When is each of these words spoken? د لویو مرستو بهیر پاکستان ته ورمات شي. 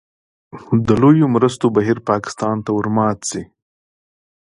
د 0.87 0.89
لویو 1.01 1.27
مرستو 1.35 1.65
بهیر 1.77 1.97
پاکستان 2.09 2.55
ته 2.65 2.69
ورمات 2.77 3.19
شي. 3.29 3.43